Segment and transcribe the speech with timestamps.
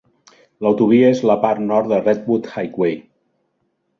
[0.65, 2.95] L'autovia és la part nord de Redwood Highway.